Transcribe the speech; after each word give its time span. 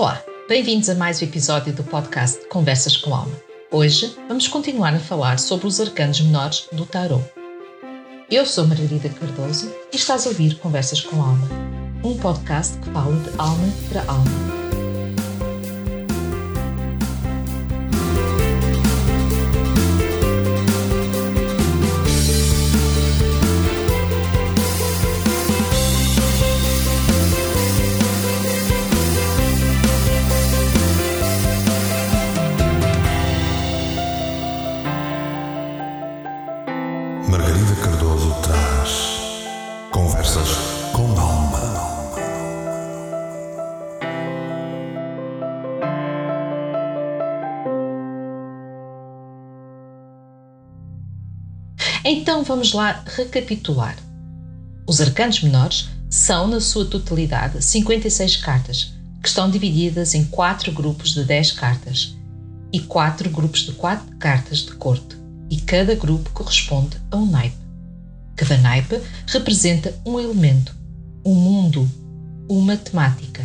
Olá, 0.00 0.24
bem-vindos 0.48 0.88
a 0.88 0.94
mais 0.94 1.20
um 1.20 1.26
episódio 1.26 1.74
do 1.74 1.84
podcast 1.84 2.48
Conversas 2.48 2.96
com 2.96 3.14
Alma. 3.14 3.36
Hoje 3.70 4.16
vamos 4.26 4.48
continuar 4.48 4.94
a 4.94 4.98
falar 4.98 5.38
sobre 5.38 5.66
os 5.66 5.78
arcanos 5.78 6.22
menores 6.22 6.66
do 6.72 6.86
Tarot. 6.86 7.22
Eu 8.30 8.46
sou 8.46 8.66
Margarida 8.66 9.10
Cardoso 9.10 9.70
e 9.92 9.96
estás 9.96 10.24
a 10.24 10.30
ouvir 10.30 10.58
Conversas 10.58 11.02
com 11.02 11.20
Alma, 11.20 11.46
um 12.02 12.16
podcast 12.16 12.78
que 12.78 12.90
fala 12.90 13.14
de 13.14 13.28
alma 13.38 13.68
para 13.90 14.00
alma 14.10 14.69
Então 52.04 52.42
vamos 52.42 52.72
lá 52.72 53.04
recapitular. 53.06 53.96
Os 54.86 55.00
arcanos 55.00 55.42
menores 55.42 55.88
são, 56.08 56.48
na 56.48 56.60
sua 56.60 56.84
totalidade, 56.86 57.62
56 57.62 58.36
cartas, 58.36 58.94
que 59.22 59.28
estão 59.28 59.50
divididas 59.50 60.14
em 60.14 60.24
quatro 60.24 60.72
grupos 60.72 61.12
de 61.12 61.24
10 61.24 61.52
cartas 61.52 62.16
e 62.72 62.80
quatro 62.80 63.28
grupos 63.30 63.60
de 63.60 63.72
4 63.72 64.16
cartas 64.16 64.58
de 64.58 64.72
corte, 64.72 65.16
e 65.50 65.60
cada 65.60 65.94
grupo 65.94 66.30
corresponde 66.30 66.96
a 67.10 67.16
um 67.16 67.26
naipe. 67.26 67.56
Cada 68.34 68.56
naipe 68.56 69.00
representa 69.26 69.94
um 70.06 70.18
elemento, 70.18 70.74
um 71.24 71.34
mundo, 71.34 71.88
uma 72.48 72.76
temática. 72.76 73.44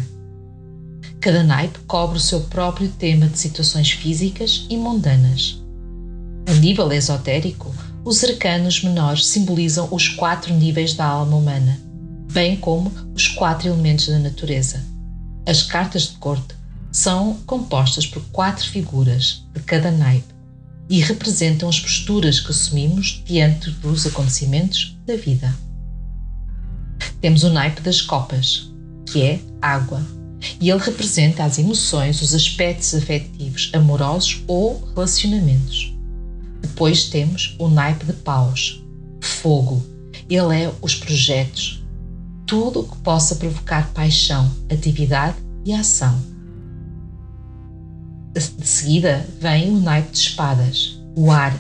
Cada 1.19 1.43
naipe 1.43 1.79
cobre 1.79 2.17
o 2.17 2.21
seu 2.21 2.41
próprio 2.41 2.87
tema 2.87 3.27
de 3.27 3.37
situações 3.37 3.91
físicas 3.91 4.65
e 4.69 4.77
mundanas. 4.77 5.61
A 6.47 6.53
nível 6.53 6.91
esotérico, 6.91 7.73
os 8.05 8.23
arcanos 8.23 8.83
menores 8.83 9.25
simbolizam 9.25 9.87
os 9.91 10.07
quatro 10.07 10.53
níveis 10.53 10.93
da 10.93 11.05
alma 11.05 11.35
humana, 11.35 11.79
bem 12.31 12.55
como 12.55 12.91
os 13.15 13.27
quatro 13.29 13.67
elementos 13.67 14.07
da 14.07 14.19
natureza. 14.19 14.79
As 15.43 15.63
cartas 15.63 16.09
de 16.09 16.17
corte 16.17 16.53
são 16.91 17.33
compostas 17.47 18.05
por 18.05 18.23
quatro 18.25 18.69
figuras 18.69 19.43
de 19.51 19.59
cada 19.61 19.89
naipe 19.89 20.35
e 20.87 21.01
representam 21.01 21.67
as 21.67 21.79
posturas 21.79 22.39
que 22.39 22.51
assumimos 22.51 23.23
diante 23.25 23.71
dos 23.71 24.05
acontecimentos 24.05 24.95
da 25.03 25.15
vida. 25.15 25.53
Temos 27.19 27.43
o 27.43 27.49
naipe 27.49 27.81
das 27.81 28.01
copas, 28.01 28.71
que 29.07 29.23
é 29.23 29.39
água, 29.59 30.05
e 30.61 30.69
ele 30.69 30.79
representa 30.79 31.43
as 31.43 31.57
emoções, 31.57 32.21
os 32.21 32.35
aspectos 32.35 32.93
afetivos, 32.93 33.71
amorosos 33.73 34.43
ou 34.47 34.87
relacionamentos. 34.93 35.94
Depois 36.65 37.05
temos 37.05 37.55
o 37.59 37.67
naipe 37.67 38.05
de 38.05 38.13
paus, 38.13 38.83
fogo. 39.21 39.85
Ele 40.27 40.63
é 40.63 40.73
os 40.81 40.95
projetos, 40.95 41.85
tudo 42.47 42.79
o 42.79 42.87
que 42.87 42.97
possa 42.97 43.35
provocar 43.35 43.93
paixão, 43.93 44.51
atividade 44.69 45.37
e 45.63 45.71
ação. 45.71 46.19
De 48.33 48.67
seguida 48.67 49.27
vem 49.39 49.69
o 49.69 49.79
naipe 49.79 50.11
de 50.11 50.17
espadas, 50.17 50.99
o 51.15 51.31
ar, 51.31 51.55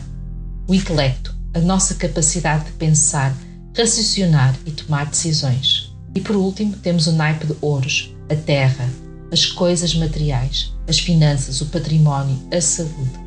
o 0.67 0.73
intelecto, 0.73 1.35
a 1.53 1.59
nossa 1.59 1.93
capacidade 1.93 2.65
de 2.65 2.71
pensar, 2.71 3.31
raciocinar 3.77 4.57
e 4.65 4.71
tomar 4.71 5.05
decisões. 5.05 5.95
E 6.15 6.19
por 6.19 6.35
último 6.35 6.75
temos 6.77 7.05
o 7.05 7.11
naipe 7.11 7.45
de 7.45 7.55
ouros, 7.61 8.11
a 8.29 8.35
terra, 8.35 8.89
as 9.31 9.45
coisas 9.45 9.93
materiais, 9.93 10.73
as 10.87 10.97
finanças, 10.97 11.61
o 11.61 11.67
património, 11.67 12.39
a 12.51 12.59
saúde. 12.59 13.24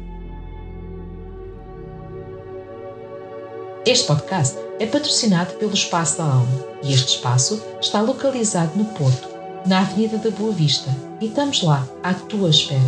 Este 3.89 4.07
podcast 4.07 4.59
é 4.79 4.85
patrocinado 4.85 5.55
pelo 5.55 5.73
Espaço 5.73 6.19
da 6.19 6.25
Alma 6.25 6.67
e 6.83 6.93
este 6.93 7.15
espaço 7.15 7.59
está 7.81 8.03
localizado 8.03 8.73
no 8.77 8.85
Porto, 8.85 9.27
na 9.65 9.81
Avenida 9.81 10.19
da 10.19 10.29
Boa 10.29 10.53
Vista, 10.53 10.95
e 11.23 11.25
estamos 11.25 11.63
lá, 11.63 11.89
à 12.03 12.13
tua 12.13 12.51
espera. 12.51 12.83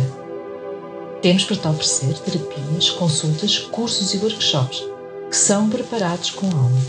Temos 1.19 1.43
para 1.45 1.55
te 1.55 1.67
oferecer 1.67 2.13
terapias, 2.19 2.91
consultas, 2.91 3.57
cursos 3.57 4.13
e 4.13 4.17
workshops 4.19 4.83
que 5.27 5.35
são 5.35 5.67
preparados 5.71 6.29
com 6.29 6.45
alma. 6.45 6.81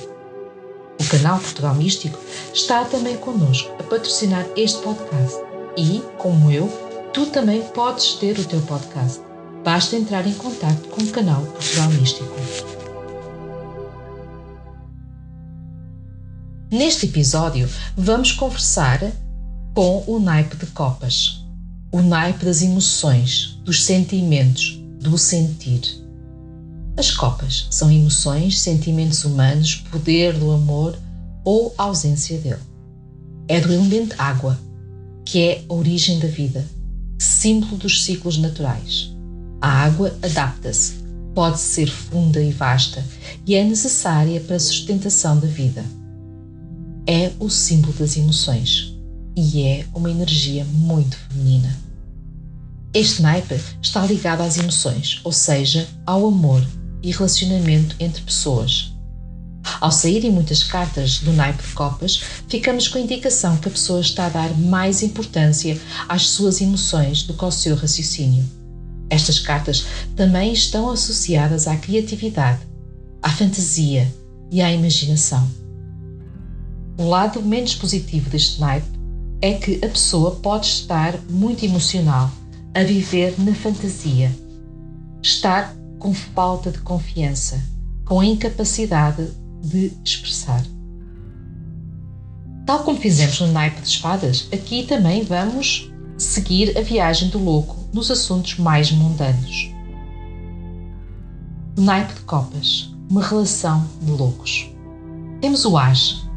O 1.01 1.09
canal 1.09 1.39
Portugal 1.39 1.75
Místico 1.75 2.19
está 2.53 2.85
também 2.85 3.17
connosco 3.17 3.75
a 3.81 3.83
patrocinar 3.83 4.47
este 4.55 4.83
podcast 4.83 5.39
e, 5.75 6.03
como 6.19 6.53
eu, 6.53 6.69
tu 7.15 7.25
também 7.25 7.63
podes 7.63 8.13
ter 8.17 8.39
o 8.39 8.45
teu 8.45 8.61
podcast. 8.61 9.23
Basta 9.65 9.97
entrar 9.97 10.27
em 10.27 10.35
contato 10.35 10.87
com 10.91 11.01
o 11.01 11.09
canal 11.09 11.41
Portugal 11.45 11.89
Místico. 11.89 12.82
Neste 16.73 17.05
episódio, 17.05 17.69
vamos 17.95 18.33
conversar 18.33 18.99
com 19.75 20.05
o 20.07 20.19
naipe 20.19 20.57
de 20.57 20.65
copas, 20.65 21.45
o 21.93 22.01
naipe 22.01 22.47
das 22.47 22.63
emoções, 22.63 23.61
dos 23.63 23.85
sentimentos, 23.85 24.83
do 24.99 25.19
sentir. 25.19 25.83
As 26.97 27.11
copas 27.11 27.67
são 27.71 27.93
emoções, 27.93 28.59
sentimentos 28.59 29.23
humanos, 29.23 29.85
poder 29.91 30.33
do 30.33 30.51
amor 30.51 30.99
ou 31.45 31.75
ausência 31.77 32.39
dele. 32.39 32.63
É 33.49 33.61
do 33.61 33.71
elemento 33.71 34.17
água, 34.17 34.59
que 35.27 35.43
é 35.43 35.65
a 35.69 35.75
origem 35.75 36.21
da 36.21 36.29
vida, 36.29 36.67
símbolo 37.19 37.77
dos 37.77 38.03
ciclos 38.03 38.39
naturais. 38.39 39.15
A 39.61 39.69
água 39.69 40.17
adapta-se, 40.23 40.95
pode 41.35 41.61
ser 41.61 41.91
funda 41.91 42.43
e 42.43 42.51
vasta 42.51 43.05
e 43.47 43.55
é 43.55 43.63
necessária 43.63 44.41
para 44.41 44.57
a 44.57 44.61
sustentação 44.61 45.39
da 45.39 45.47
vida 45.47 45.85
é 47.07 47.33
o 47.39 47.49
símbolo 47.49 47.93
das 47.95 48.17
emoções 48.17 48.95
e 49.37 49.63
é 49.63 49.87
uma 49.95 50.11
energia 50.11 50.65
muito 50.65 51.17
feminina. 51.17 51.77
Este 52.95 53.23
naipe 53.23 53.59
está 53.81 54.05
ligado 54.05 54.43
às 54.43 54.59
emoções, 54.59 55.21
ou 55.25 55.33
seja, 55.33 55.89
ao 56.07 56.27
amor 56.27 56.63
e 57.03 57.11
relacionamento 57.11 57.97
entre 57.99 58.23
pessoas. 58.23 58.93
Ao 59.81 59.91
saírem 59.91 60.31
muitas 60.31 60.63
cartas 60.63 61.19
do 61.21 61.33
naipe 61.33 61.63
de 61.63 61.73
copas, 61.73 62.23
ficamos 62.49 62.89
com 62.89 62.99
a 62.99 63.01
indicação 63.01 63.57
que 63.57 63.69
a 63.69 63.73
pessoa 63.73 64.01
está 64.01 64.27
a 64.27 64.31
dar 64.31 64.59
mais 64.59 65.03
importância 65.03 65.81
às 66.09 66.29
suas 66.29 66.61
emoções 66.61 67.23
do 67.23 67.35
que 67.35 67.45
ao 67.45 67.51
seu 67.51 67.75
raciocínio. 67.75 68.45
Estas 69.09 69.39
cartas 69.39 69.87
também 70.17 70.53
estão 70.53 70.91
associadas 70.91 71.67
à 71.67 71.77
criatividade, 71.77 72.61
à 73.23 73.31
fantasia 73.31 74.13
e 74.51 74.61
à 74.61 74.73
imaginação. 74.73 75.62
O 77.03 77.09
lado 77.09 77.43
menos 77.43 77.75
positivo 77.75 78.31
deste 78.31 78.61
naipe 78.61 78.87
é 79.41 79.55
que 79.55 79.85
a 79.85 79.89
pessoa 79.89 80.37
pode 80.37 80.67
estar 80.67 81.19
muito 81.29 81.65
emocional, 81.65 82.31
a 82.73 82.85
viver 82.85 83.35
na 83.41 83.53
fantasia, 83.53 84.31
estar 85.21 85.75
com 85.99 86.15
falta 86.15 86.71
de 86.71 86.79
confiança, 86.79 87.61
com 88.05 88.21
a 88.21 88.25
incapacidade 88.25 89.33
de 89.61 89.91
expressar. 90.05 90.65
Tal 92.65 92.85
como 92.85 93.01
fizemos 93.01 93.41
no 93.41 93.49
naipe 93.49 93.81
de 93.81 93.89
espadas, 93.89 94.47
aqui 94.53 94.85
também 94.85 95.25
vamos 95.25 95.91
seguir 96.17 96.79
a 96.79 96.83
viagem 96.83 97.31
do 97.31 97.43
louco 97.43 97.79
nos 97.93 98.13
assuntos 98.13 98.59
mais 98.59 98.93
mundanos. 98.93 99.73
O 101.77 101.81
naipe 101.81 102.15
de 102.15 102.21
copas, 102.21 102.95
uma 103.11 103.27
relação 103.27 103.85
de 104.01 104.13
loucos. 104.13 104.71
Temos 105.41 105.65
o 105.65 105.77
as, 105.77 106.31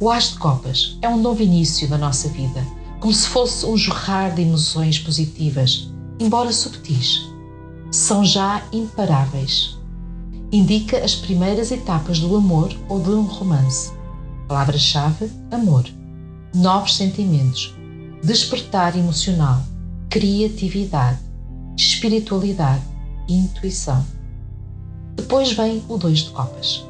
o 0.00 0.08
As 0.10 0.30
de 0.30 0.38
Copas 0.38 0.96
é 1.02 1.08
um 1.10 1.18
novo 1.20 1.42
início 1.42 1.86
da 1.86 1.98
nossa 1.98 2.26
vida, 2.30 2.66
como 2.98 3.12
se 3.12 3.28
fosse 3.28 3.66
um 3.66 3.76
jorrar 3.76 4.34
de 4.34 4.40
emoções 4.40 4.98
positivas, 4.98 5.90
embora 6.18 6.50
subtis. 6.52 7.28
São 7.90 8.24
já 8.24 8.62
imparáveis. 8.72 9.78
Indica 10.50 11.04
as 11.04 11.14
primeiras 11.14 11.70
etapas 11.70 12.18
do 12.18 12.34
amor 12.34 12.74
ou 12.88 12.98
de 12.98 13.10
um 13.10 13.24
romance. 13.24 13.92
Palavra-chave: 14.48 15.30
amor. 15.50 15.84
Novos 16.54 16.96
sentimentos, 16.96 17.74
despertar 18.24 18.96
emocional, 18.96 19.62
criatividade, 20.08 21.20
espiritualidade 21.76 22.82
intuição. 23.28 24.04
Depois 25.14 25.52
vem 25.52 25.82
o 25.88 25.96
dois 25.96 26.20
de 26.20 26.30
copas. 26.30 26.84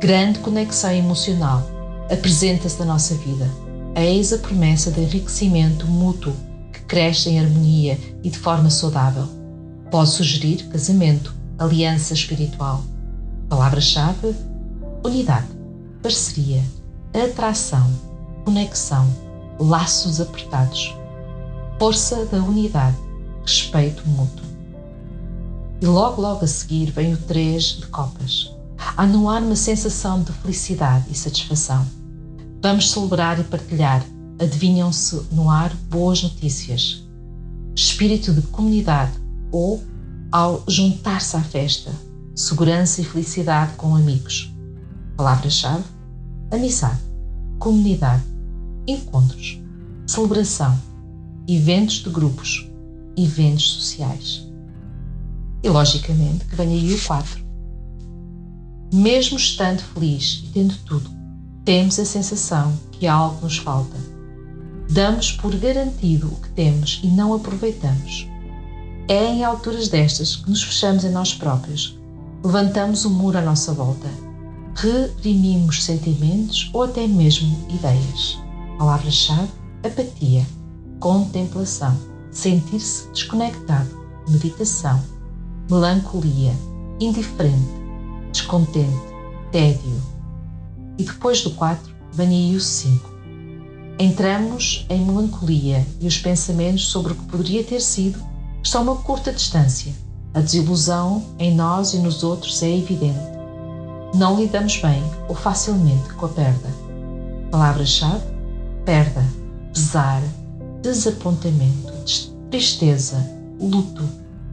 Grande 0.00 0.40
conexão 0.40 0.92
emocional 0.92 1.75
apresenta-se 2.10 2.78
na 2.78 2.84
nossa 2.84 3.14
vida. 3.14 3.50
Eis 3.94 4.32
a 4.32 4.38
promessa 4.38 4.90
de 4.90 5.00
enriquecimento 5.00 5.86
mútuo 5.86 6.32
que 6.72 6.80
cresce 6.82 7.30
em 7.30 7.40
harmonia 7.40 7.98
e 8.22 8.30
de 8.30 8.38
forma 8.38 8.70
saudável. 8.70 9.26
Pode 9.90 10.10
sugerir 10.10 10.64
casamento, 10.68 11.34
aliança 11.58 12.12
espiritual. 12.12 12.82
Palavra-chave: 13.48 14.34
unidade, 15.04 15.48
parceria, 16.02 16.62
atração, 17.14 17.90
conexão, 18.44 19.08
laços 19.58 20.20
apertados, 20.20 20.94
força 21.78 22.26
da 22.26 22.38
unidade, 22.38 22.96
respeito 23.42 24.06
mútuo. 24.08 24.44
E 25.80 25.86
logo, 25.86 26.20
logo 26.22 26.44
a 26.44 26.48
seguir 26.48 26.90
vem 26.90 27.14
o 27.14 27.16
3 27.16 27.62
de 27.62 27.86
copas. 27.86 28.52
Há 28.96 29.06
no 29.06 29.28
ar 29.28 29.42
uma 29.42 29.56
sensação 29.56 30.22
de 30.22 30.32
felicidade 30.32 31.06
e 31.10 31.14
satisfação. 31.14 31.95
Vamos 32.68 32.90
celebrar 32.90 33.38
e 33.38 33.44
partilhar. 33.44 34.04
Adivinham-se 34.40 35.22
no 35.30 35.48
ar 35.48 35.72
boas 35.88 36.24
notícias. 36.24 37.06
Espírito 37.76 38.32
de 38.32 38.42
comunidade 38.42 39.12
ou, 39.52 39.80
ao 40.32 40.64
juntar-se 40.66 41.36
à 41.36 41.42
festa, 41.44 41.92
segurança 42.34 43.00
e 43.00 43.04
felicidade 43.04 43.74
com 43.76 43.94
amigos. 43.94 44.52
Palavra-chave: 45.16 45.84
amizade, 46.50 46.98
comunidade, 47.60 48.24
encontros, 48.88 49.60
celebração, 50.04 50.76
eventos 51.46 52.02
de 52.02 52.10
grupos, 52.10 52.68
eventos 53.16 53.74
sociais. 53.74 54.44
E 55.62 55.68
logicamente 55.68 56.44
que 56.46 56.56
vem 56.56 56.70
aí 56.70 56.92
o 56.92 57.00
4. 57.00 57.46
Mesmo 58.92 59.36
estando 59.36 59.82
feliz 59.94 60.42
e 60.44 60.48
tendo 60.48 60.74
tudo, 60.84 61.15
temos 61.66 61.98
a 61.98 62.04
sensação 62.04 62.72
que 62.92 63.08
algo 63.08 63.40
nos 63.42 63.58
falta. 63.58 63.96
Damos 64.88 65.32
por 65.32 65.54
garantido 65.56 66.28
o 66.28 66.36
que 66.36 66.48
temos 66.50 67.00
e 67.02 67.08
não 67.08 67.34
aproveitamos. 67.34 68.28
É 69.08 69.24
em 69.24 69.44
alturas 69.44 69.88
destas 69.88 70.36
que 70.36 70.48
nos 70.48 70.62
fechamos 70.62 71.04
em 71.04 71.10
nós 71.10 71.34
próprios, 71.34 71.98
levantamos 72.44 73.04
o 73.04 73.10
muro 73.10 73.38
à 73.38 73.40
nossa 73.40 73.72
volta, 73.72 74.08
reprimimos 74.76 75.82
sentimentos 75.82 76.70
ou 76.72 76.84
até 76.84 77.04
mesmo 77.08 77.66
ideias. 77.68 78.38
Palavra-chave: 78.78 79.50
apatia, 79.84 80.46
contemplação, 81.00 81.96
sentir-se 82.30 83.08
desconectado, 83.08 83.90
meditação, 84.28 85.02
melancolia, 85.68 86.54
indiferente, 87.00 87.74
descontente, 88.30 89.02
tédio. 89.50 90.15
E 90.98 91.04
depois 91.04 91.42
do 91.42 91.50
4, 91.50 91.94
vem 92.12 92.28
aí 92.28 92.56
o 92.56 92.60
5. 92.60 93.16
Entramos 93.98 94.86
em 94.90 95.04
melancolia 95.04 95.86
e 96.00 96.06
os 96.06 96.18
pensamentos 96.18 96.88
sobre 96.88 97.12
o 97.12 97.16
que 97.16 97.24
poderia 97.24 97.64
ter 97.64 97.80
sido 97.80 98.18
estão 98.62 98.80
a 98.80 98.84
uma 98.84 98.96
curta 98.96 99.32
distância. 99.32 99.92
A 100.34 100.40
desilusão 100.40 101.24
em 101.38 101.54
nós 101.54 101.94
e 101.94 101.98
nos 101.98 102.22
outros 102.22 102.62
é 102.62 102.76
evidente. 102.76 103.36
Não 104.14 104.38
lidamos 104.38 104.76
bem 104.76 105.02
ou 105.28 105.34
facilmente 105.34 106.12
com 106.14 106.26
a 106.26 106.28
perda. 106.28 106.68
Palavra-chave: 107.50 108.24
perda, 108.84 109.24
pesar, 109.72 110.22
desapontamento, 110.82 111.92
tristeza, 112.50 113.24
luto, 113.58 114.04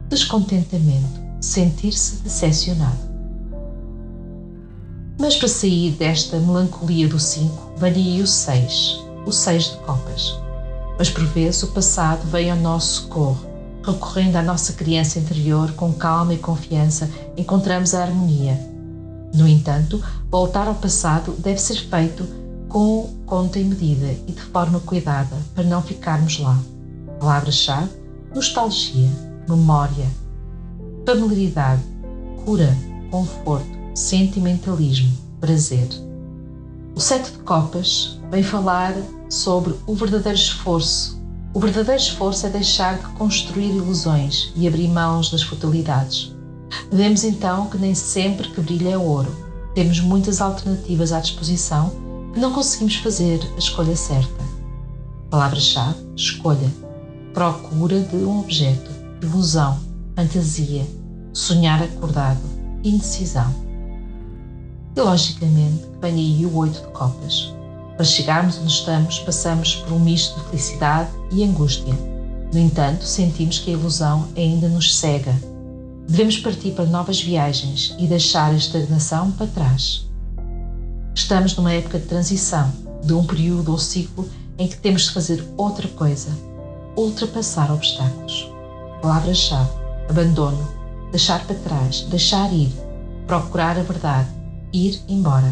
descontentamento, 0.08 1.20
sentir-se 1.40 2.16
decepcionado. 2.16 3.13
Mas 5.18 5.36
para 5.36 5.48
sair 5.48 5.92
desta 5.92 6.38
melancolia 6.38 7.08
do 7.08 7.18
5, 7.18 7.74
varia 7.76 8.24
o 8.24 8.26
6, 8.26 9.04
o 9.24 9.32
6 9.32 9.64
de 9.64 9.76
copas. 9.78 10.38
Mas 10.98 11.08
por 11.08 11.24
vezes 11.26 11.62
o 11.62 11.68
passado 11.68 12.26
vem 12.30 12.50
ao 12.50 12.56
nosso 12.56 13.02
socorro, 13.02 13.46
recorrendo 13.84 14.36
à 14.36 14.42
nossa 14.42 14.72
criança 14.72 15.18
interior 15.18 15.72
com 15.72 15.92
calma 15.92 16.34
e 16.34 16.38
confiança, 16.38 17.08
encontramos 17.36 17.94
a 17.94 18.02
harmonia. 18.02 18.58
No 19.34 19.46
entanto, 19.46 20.02
voltar 20.30 20.66
ao 20.66 20.74
passado 20.74 21.32
deve 21.38 21.60
ser 21.60 21.76
feito 21.88 22.24
com 22.68 23.08
conta 23.26 23.58
e 23.58 23.64
medida 23.64 24.06
e 24.26 24.32
de 24.32 24.40
forma 24.40 24.80
cuidada 24.80 25.36
para 25.54 25.64
não 25.64 25.82
ficarmos 25.82 26.38
lá. 26.40 26.58
Palavra-chave: 27.20 27.90
nostalgia, 28.34 29.10
memória, 29.48 30.06
familiaridade, 31.06 31.82
cura, 32.44 32.76
conforto, 33.10 33.73
sentimentalismo, 33.94 35.10
prazer. 35.40 35.88
O 36.94 37.00
Sete 37.00 37.32
de 37.32 37.38
Copas 37.38 38.18
vem 38.30 38.42
falar 38.42 38.94
sobre 39.28 39.74
o 39.86 39.94
verdadeiro 39.94 40.38
esforço. 40.38 41.22
O 41.52 41.60
verdadeiro 41.60 42.00
esforço 42.00 42.46
é 42.46 42.50
deixar 42.50 42.98
de 42.98 43.06
construir 43.14 43.70
ilusões 43.70 44.52
e 44.56 44.66
abrir 44.66 44.88
mãos 44.88 45.30
das 45.30 45.42
futilidades. 45.42 46.34
Vemos 46.90 47.24
então 47.24 47.66
que 47.68 47.78
nem 47.78 47.94
sempre 47.94 48.48
que 48.48 48.60
brilha 48.60 48.90
é 48.90 48.98
ouro. 48.98 49.34
Temos 49.74 50.00
muitas 50.00 50.40
alternativas 50.40 51.12
à 51.12 51.20
disposição 51.20 52.04
não 52.36 52.52
conseguimos 52.52 52.96
fazer 52.96 53.40
a 53.54 53.58
escolha 53.58 53.94
certa. 53.94 54.44
Palavra-chave: 55.30 56.04
escolha. 56.16 56.68
Procura 57.32 58.00
de 58.00 58.16
um 58.16 58.40
objeto, 58.40 58.90
ilusão, 59.22 59.78
fantasia, 60.14 60.86
sonhar 61.32 61.82
acordado, 61.82 62.40
indecisão. 62.82 63.52
E 64.96 65.00
logicamente 65.00 65.84
vem 66.00 66.14
aí 66.14 66.46
o 66.46 66.56
oito 66.56 66.80
de 66.80 66.92
copas. 66.92 67.52
Para 67.96 68.04
chegarmos 68.04 68.58
onde 68.58 68.72
estamos, 68.72 69.18
passamos 69.20 69.76
por 69.76 69.92
um 69.92 69.98
misto 69.98 70.38
de 70.38 70.46
felicidade 70.46 71.10
e 71.32 71.42
angústia. 71.44 71.94
No 72.52 72.58
entanto, 72.58 73.04
sentimos 73.04 73.58
que 73.58 73.70
a 73.70 73.72
ilusão 73.74 74.28
ainda 74.36 74.68
nos 74.68 74.96
cega. 74.96 75.34
Devemos 76.08 76.38
partir 76.38 76.72
para 76.72 76.84
novas 76.84 77.20
viagens 77.20 77.94
e 77.98 78.06
deixar 78.06 78.50
a 78.50 78.56
estagnação 78.56 79.32
para 79.32 79.46
trás. 79.46 80.08
Estamos 81.14 81.56
numa 81.56 81.72
época 81.72 81.98
de 81.98 82.06
transição, 82.06 82.70
de 83.02 83.14
um 83.14 83.24
período 83.24 83.72
ou 83.72 83.78
ciclo 83.78 84.28
em 84.58 84.68
que 84.68 84.76
temos 84.76 85.04
de 85.04 85.12
fazer 85.12 85.44
outra 85.56 85.88
coisa, 85.88 86.30
ultrapassar 86.96 87.72
obstáculos. 87.72 88.48
Palavra-chave: 89.00 89.70
abandono, 90.08 90.68
deixar 91.10 91.44
para 91.46 91.56
trás, 91.56 92.02
deixar 92.02 92.52
ir, 92.52 92.72
procurar 93.26 93.78
a 93.78 93.82
verdade, 93.82 94.28
ir 94.74 95.00
embora. 95.08 95.50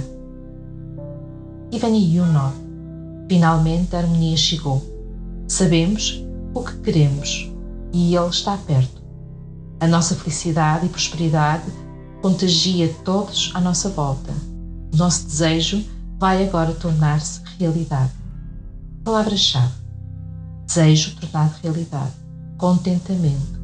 O 1.73 2.27
nó. 2.27 2.53
Finalmente 3.29 3.97
a 3.97 4.01
harmonia 4.01 4.37
chegou. 4.37 4.83
Sabemos 5.49 6.23
o 6.53 6.63
que 6.63 6.77
queremos 6.79 7.51
e 7.93 8.15
ele 8.15 8.29
está 8.29 8.57
perto. 8.59 9.01
A 9.81 9.87
nossa 9.87 10.15
felicidade 10.15 10.87
e 10.87 10.89
prosperidade 10.89 11.65
contagia 12.21 12.95
todos 13.05 13.51
à 13.55 13.61
nossa 13.61 13.89
volta 13.89 14.33
o 14.93 14.97
nosso 14.97 15.25
desejo 15.25 15.83
vai 16.19 16.47
agora 16.47 16.75
tornar-se 16.75 17.41
realidade. 17.59 18.13
Palavra-chave: 19.03 19.73
desejo 20.67 21.17
tornado 21.17 21.55
realidade, 21.63 22.13
contentamento, 22.59 23.59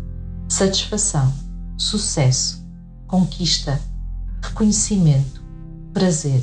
satisfação, 0.48 1.32
sucesso, 1.76 2.66
conquista, 3.06 3.78
reconhecimento, 4.42 5.37
prazer. 5.98 6.42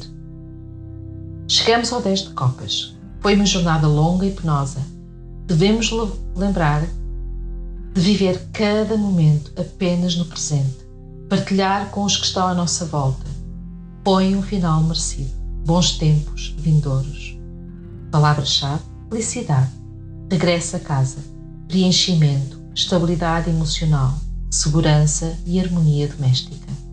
Chegamos 1.47 1.93
ao 1.93 2.01
10 2.01 2.19
de 2.19 2.29
Copas. 2.31 2.93
Foi 3.21 3.35
uma 3.35 3.45
jornada 3.45 3.87
longa 3.87 4.25
e 4.25 4.31
penosa. 4.31 4.81
Devemos 5.47 5.89
lembrar 6.35 6.85
de 7.93 8.01
viver 8.01 8.49
cada 8.51 8.97
momento 8.97 9.53
apenas 9.57 10.17
no 10.17 10.25
presente, 10.25 10.85
partilhar 11.29 11.89
com 11.91 12.03
os 12.03 12.17
que 12.17 12.25
estão 12.25 12.45
à 12.45 12.53
nossa 12.53 12.83
volta 12.85 13.35
põe 14.05 14.35
um 14.35 14.41
final 14.43 14.83
merecido. 14.83 15.31
Bons 15.65 15.97
tempos 15.97 16.53
vindouros. 16.59 17.35
Palavra-chave: 18.11 18.83
felicidade. 19.09 19.71
Regressa 20.29 20.77
a 20.77 20.79
casa. 20.79 21.17
Preenchimento, 21.67 22.61
estabilidade 22.75 23.49
emocional, 23.49 24.13
segurança 24.51 25.35
e 25.43 25.59
harmonia 25.59 26.07
doméstica. 26.07 26.84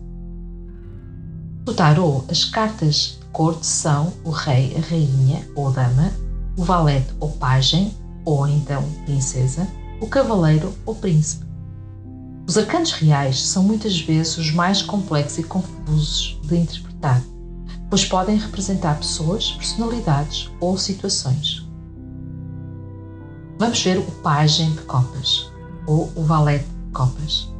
No 1.65 1.73
tarot, 1.73 2.25
as 2.29 2.43
cartas 2.43 3.17
de 3.21 3.25
corte 3.27 3.65
são 3.65 4.11
o 4.25 4.31
rei, 4.31 4.75
a 4.75 4.81
rainha 4.81 5.47
ou 5.55 5.71
dama, 5.71 6.11
o 6.57 6.63
valete 6.63 7.13
ou 7.21 7.31
pajem, 7.31 7.95
ou 8.25 8.45
então 8.45 8.83
princesa, 9.05 9.65
o 10.01 10.07
cavaleiro 10.07 10.73
ou 10.85 10.93
príncipe. 10.93 11.45
Os 12.45 12.57
arcanos 12.57 12.91
reais 12.91 13.41
são 13.41 13.63
muitas 13.63 13.97
vezes 14.01 14.37
os 14.37 14.51
mais 14.51 14.81
complexos 14.81 15.39
e 15.39 15.43
confusos 15.43 16.37
de 16.43 16.57
interpretar, 16.57 17.21
pois 17.89 18.03
podem 18.03 18.37
representar 18.37 18.97
pessoas, 18.97 19.51
personalidades 19.53 20.51
ou 20.59 20.77
situações. 20.77 21.65
Vamos 23.57 23.81
ver 23.81 23.99
o 23.99 24.11
pajem 24.21 24.73
de 24.73 24.81
copas 24.81 25.49
ou 25.87 26.11
o 26.13 26.23
valete 26.23 26.65
de 26.65 26.91
copas. 26.91 27.52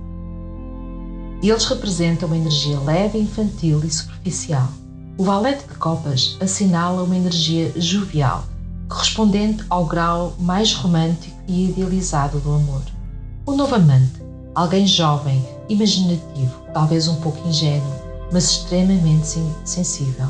Eles 1.43 1.65
representam 1.65 2.27
uma 2.29 2.37
energia 2.37 2.79
leve, 2.79 3.19
infantil 3.19 3.83
e 3.83 3.89
superficial. 3.89 4.69
O 5.17 5.25
valete 5.25 5.67
de 5.67 5.73
copas 5.75 6.37
assinala 6.39 7.03
uma 7.03 7.17
energia 7.17 7.69
jovial, 7.75 8.45
correspondente 8.87 9.61
ao 9.69 9.85
grau 9.85 10.33
mais 10.39 10.73
romântico 10.73 11.35
e 11.45 11.65
idealizado 11.65 12.39
do 12.39 12.53
amor. 12.53 12.81
O 13.45 13.51
novo 13.51 13.75
amante, 13.75 14.21
alguém 14.55 14.87
jovem, 14.87 15.45
imaginativo, 15.67 16.63
talvez 16.73 17.09
um 17.09 17.15
pouco 17.17 17.45
ingênuo, 17.45 17.93
mas 18.31 18.45
extremamente 18.45 19.37
sensível. 19.65 20.29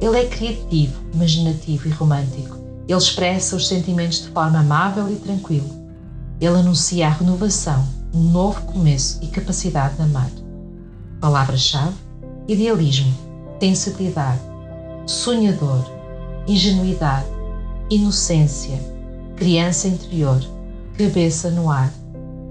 Ele 0.00 0.18
é 0.18 0.26
criativo, 0.26 1.00
imaginativo 1.14 1.86
e 1.86 1.92
romântico. 1.92 2.58
Ele 2.88 2.98
expressa 2.98 3.54
os 3.54 3.68
sentimentos 3.68 4.22
de 4.22 4.28
forma 4.30 4.58
amável 4.58 5.08
e 5.08 5.14
tranquila. 5.14 5.70
Ele 6.40 6.58
anuncia 6.58 7.06
a 7.06 7.10
renovação, 7.10 8.01
um 8.14 8.20
novo 8.30 8.60
começo 8.62 9.18
e 9.22 9.26
capacidade 9.28 9.96
de 9.96 10.02
amar. 10.02 10.30
Palavra-chave: 11.20 11.94
idealismo, 12.46 13.12
sensibilidade, 13.60 14.40
sonhador, 15.06 15.84
ingenuidade, 16.46 17.26
inocência, 17.90 18.78
criança 19.36 19.88
interior, 19.88 20.40
cabeça 20.98 21.50
no 21.50 21.70
ar, 21.70 21.92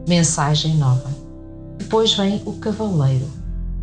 mensagem 0.08 0.78
nova. 0.78 1.10
Depois 1.78 2.14
vem 2.14 2.42
o 2.46 2.54
cavaleiro, 2.54 3.28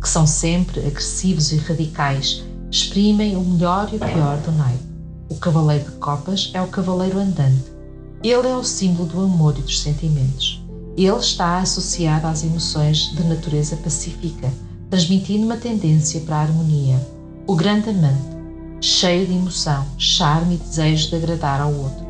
que 0.01 0.09
são 0.09 0.25
sempre 0.25 0.79
agressivos 0.85 1.51
e 1.51 1.57
radicais, 1.57 2.43
exprimem 2.71 3.35
o 3.35 3.41
melhor 3.41 3.89
e 3.91 3.97
o 3.97 3.99
pior 3.99 4.37
do 4.37 4.51
naipe. 4.51 4.89
O 5.29 5.35
cavaleiro 5.35 5.85
de 5.85 5.97
copas 5.97 6.49
é 6.53 6.61
o 6.61 6.67
cavaleiro 6.67 7.19
andante. 7.19 7.71
Ele 8.23 8.47
é 8.47 8.55
o 8.55 8.63
símbolo 8.63 9.07
do 9.07 9.21
amor 9.21 9.57
e 9.57 9.61
dos 9.61 9.79
sentimentos. 9.81 10.58
Ele 10.99 11.15
está 11.15 11.59
associado 11.59 12.27
às 12.27 12.43
emoções 12.43 13.15
de 13.15 13.23
natureza 13.23 13.77
pacífica, 13.77 14.51
transmitindo 14.89 15.45
uma 15.45 15.55
tendência 15.55 16.19
para 16.19 16.35
a 16.35 16.41
harmonia. 16.41 16.99
O 17.47 17.55
grande 17.55 17.89
amante, 17.89 18.19
cheio 18.81 19.25
de 19.25 19.31
emoção, 19.31 19.85
charme 19.97 20.55
e 20.55 20.57
desejo 20.57 21.07
de 21.07 21.15
agradar 21.15 21.61
ao 21.61 21.73
outro. 21.73 22.05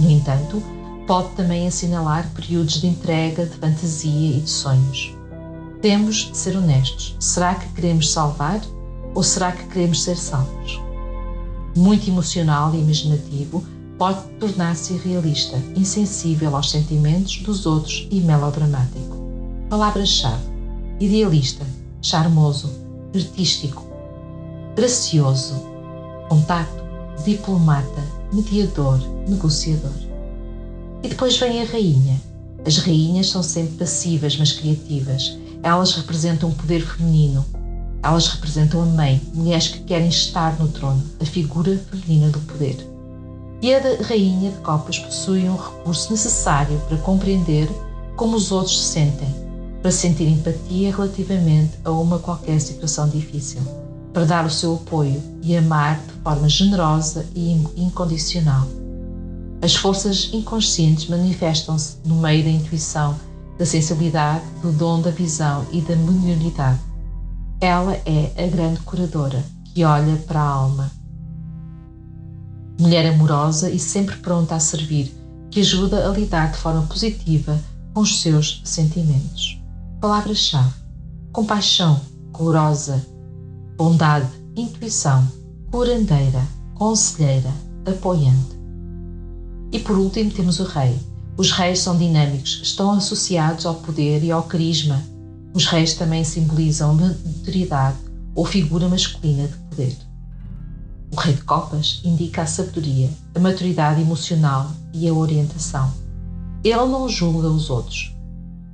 No 0.00 0.10
entanto, 0.10 0.60
pode 1.06 1.36
também 1.36 1.68
assinalar 1.68 2.28
períodos 2.34 2.80
de 2.80 2.88
entrega, 2.88 3.46
de 3.46 3.56
fantasia 3.58 4.38
e 4.38 4.40
de 4.40 4.50
sonhos. 4.50 5.14
Temos 5.80 6.28
de 6.28 6.36
ser 6.36 6.56
honestos. 6.56 7.14
Será 7.20 7.54
que 7.54 7.68
queremos 7.74 8.10
salvar 8.10 8.60
ou 9.14 9.22
será 9.22 9.52
que 9.52 9.68
queremos 9.68 10.02
ser 10.02 10.16
salvos? 10.16 10.80
Muito 11.76 12.10
emocional 12.10 12.74
e 12.74 12.80
imaginativo, 12.80 13.62
pode 13.98 14.22
tornar-se 14.38 14.94
irrealista, 14.94 15.56
insensível 15.74 16.54
aos 16.54 16.70
sentimentos 16.70 17.38
dos 17.38 17.66
outros 17.66 18.06
e 18.10 18.20
melodramático. 18.20 19.16
Palavras-chave: 19.70 20.44
idealista, 21.00 21.64
charmoso, 22.02 22.70
artístico, 23.14 23.86
gracioso, 24.74 25.54
contato, 26.28 26.84
diplomata, 27.24 28.04
mediador, 28.32 29.00
negociador. 29.28 29.92
E 31.02 31.08
depois 31.08 31.36
vem 31.38 31.62
a 31.62 31.64
rainha. 31.64 32.20
As 32.66 32.78
rainhas 32.78 33.30
são 33.30 33.42
sempre 33.42 33.76
passivas, 33.76 34.36
mas 34.36 34.52
criativas. 34.52 35.38
Elas 35.62 35.92
representam 35.92 36.50
o 36.50 36.54
poder 36.54 36.84
feminino. 36.84 37.44
Elas 38.02 38.28
representam 38.28 38.82
a 38.82 38.86
mãe, 38.86 39.20
mulheres 39.34 39.68
que 39.68 39.80
querem 39.80 40.08
estar 40.08 40.58
no 40.58 40.68
trono, 40.68 41.02
a 41.20 41.24
figura 41.24 41.78
feminina 41.90 42.30
do 42.30 42.40
poder. 42.40 42.95
E 43.62 43.74
a 43.74 43.80
rainha 44.02 44.50
de 44.50 44.58
copas 44.58 44.98
possui 44.98 45.48
um 45.48 45.56
recurso 45.56 46.10
necessário 46.10 46.78
para 46.88 46.98
compreender 46.98 47.68
como 48.16 48.36
os 48.36 48.52
outros 48.52 48.80
se 48.80 48.92
sentem, 48.92 49.34
para 49.82 49.90
sentir 49.90 50.28
empatia 50.28 50.94
relativamente 50.94 51.78
a 51.84 51.90
uma 51.90 52.18
qualquer 52.18 52.60
situação 52.60 53.08
difícil 53.08 53.62
para 54.16 54.24
dar 54.24 54.46
o 54.46 54.50
seu 54.50 54.76
apoio 54.76 55.22
e 55.42 55.54
amar 55.54 56.00
de 56.00 56.12
forma 56.22 56.48
generosa 56.48 57.26
e 57.34 57.52
incondicional. 57.76 58.66
As 59.60 59.76
forças 59.76 60.30
inconscientes 60.32 61.06
manifestam-se 61.06 61.98
no 62.02 62.14
meio 62.14 62.42
da 62.42 62.48
intuição, 62.48 63.14
da 63.58 63.66
sensibilidade, 63.66 64.42
do 64.62 64.72
dom 64.72 65.02
da 65.02 65.10
visão 65.10 65.66
e 65.70 65.82
da 65.82 65.94
mediunidade. 65.96 66.80
Ela 67.60 68.00
é 68.06 68.32
a 68.42 68.46
grande 68.46 68.80
curadora 68.80 69.44
que 69.66 69.84
olha 69.84 70.16
para 70.26 70.40
a 70.40 70.48
alma. 70.48 70.90
Mulher 72.78 73.06
amorosa 73.06 73.70
e 73.70 73.78
sempre 73.78 74.16
pronta 74.16 74.54
a 74.54 74.60
servir, 74.60 75.14
que 75.50 75.60
ajuda 75.60 76.06
a 76.06 76.12
lidar 76.12 76.52
de 76.52 76.58
forma 76.58 76.82
positiva 76.82 77.58
com 77.94 78.00
os 78.00 78.20
seus 78.20 78.60
sentimentos. 78.64 79.58
Palavras-chave: 80.00 80.74
compaixão, 81.32 81.98
calorosa, 82.34 83.04
bondade, 83.76 84.28
intuição, 84.54 85.26
curandeira, 85.70 86.46
conselheira, 86.74 87.50
apoiante. 87.86 88.56
E 89.72 89.78
por 89.78 89.96
último 89.96 90.30
temos 90.30 90.60
o 90.60 90.64
rei. 90.64 90.98
Os 91.38 91.52
reis 91.52 91.80
são 91.80 91.96
dinâmicos, 91.96 92.60
estão 92.62 92.92
associados 92.92 93.66
ao 93.66 93.76
poder 93.76 94.22
e 94.22 94.30
ao 94.30 94.42
carisma. 94.42 95.02
Os 95.54 95.66
reis 95.66 95.94
também 95.94 96.24
simbolizam 96.24 96.98
a 96.98 97.08
autoridade 97.08 97.96
ou 98.34 98.44
figura 98.44 98.88
masculina 98.88 99.48
de 99.48 99.56
poder. 99.70 100.05
O 101.12 101.16
rei 101.16 101.34
de 101.34 101.42
copas 101.42 102.00
indica 102.04 102.42
a 102.42 102.46
sabedoria, 102.46 103.10
a 103.34 103.38
maturidade 103.38 104.00
emocional 104.00 104.70
e 104.92 105.08
a 105.08 105.14
orientação. 105.14 105.92
Ele 106.64 106.76
não 106.76 107.08
julga 107.08 107.48
os 107.48 107.70
outros, 107.70 108.14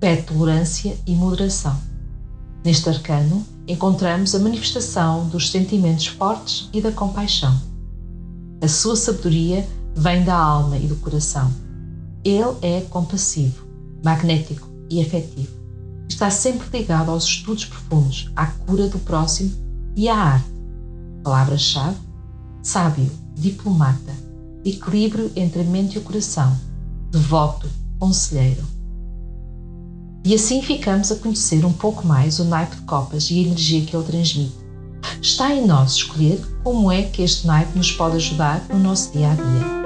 pede 0.00 0.22
tolerância 0.22 0.96
e 1.06 1.14
moderação. 1.14 1.78
Neste 2.64 2.88
arcano, 2.88 3.44
encontramos 3.68 4.34
a 4.34 4.38
manifestação 4.38 5.28
dos 5.28 5.50
sentimentos 5.50 6.06
fortes 6.06 6.68
e 6.72 6.80
da 6.80 6.90
compaixão. 6.90 7.60
A 8.62 8.68
sua 8.68 8.96
sabedoria 8.96 9.68
vem 9.94 10.24
da 10.24 10.36
alma 10.36 10.76
e 10.76 10.86
do 10.86 10.96
coração. 10.96 11.52
Ele 12.24 12.56
é 12.62 12.80
compassivo, 12.82 13.66
magnético 14.04 14.68
e 14.88 15.02
afetivo. 15.02 15.52
Está 16.08 16.30
sempre 16.30 16.78
ligado 16.78 17.10
aos 17.10 17.24
estudos 17.24 17.64
profundos, 17.64 18.30
à 18.36 18.46
cura 18.46 18.88
do 18.88 18.98
próximo 19.00 19.52
e 19.96 20.08
à 20.08 20.16
arte. 20.16 20.50
Palavra-chave: 21.24 21.96
sábio, 22.62 23.10
diplomata, 23.34 24.12
equilíbrio 24.64 25.30
entre 25.34 25.62
a 25.62 25.64
mente 25.64 25.96
e 25.96 25.98
o 25.98 26.02
coração, 26.02 26.56
devoto, 27.10 27.68
conselheiro. 27.98 28.62
E 30.24 30.34
assim 30.34 30.62
ficamos 30.62 31.10
a 31.10 31.16
conhecer 31.16 31.64
um 31.64 31.72
pouco 31.72 32.06
mais 32.06 32.38
o 32.38 32.44
naipe 32.44 32.76
de 32.76 32.82
copas 32.82 33.28
e 33.30 33.38
a 33.38 33.42
energia 33.48 33.84
que 33.84 33.96
ele 33.96 34.04
transmite. 34.04 34.62
Está 35.20 35.52
em 35.52 35.66
nós 35.66 35.94
escolher 35.94 36.40
como 36.62 36.90
é 36.92 37.02
que 37.02 37.22
este 37.22 37.46
naipe 37.46 37.76
nos 37.76 37.90
pode 37.90 38.16
ajudar 38.16 38.64
no 38.68 38.78
nosso 38.78 39.10
dia 39.12 39.32
a 39.32 39.34
dia. 39.34 39.82